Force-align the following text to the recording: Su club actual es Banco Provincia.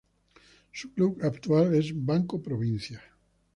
Su 0.71 0.91
club 0.95 1.19
actual 1.21 1.75
es 1.75 1.91
Banco 1.93 2.41
Provincia. 2.41 2.99